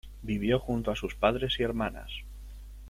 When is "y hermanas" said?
1.59-2.09